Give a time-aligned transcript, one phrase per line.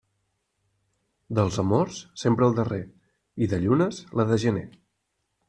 [1.39, 2.81] Dels amors, sempre el darrer,
[3.47, 4.67] i de llunes, la de gener.